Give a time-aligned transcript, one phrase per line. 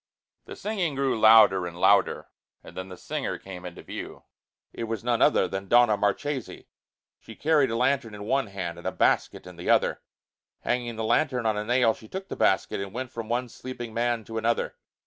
[0.45, 2.29] The singing grew louder and louder,
[2.63, 4.23] and then the singer came into view.
[4.73, 6.65] It was none other than Donna Marchesi!
[7.19, 10.01] She carried a lantern in one hand and a basket in the other.
[10.61, 13.93] Hanging the lantern on a nail, she took the basket and went from one sleeping
[13.93, 14.75] man to another.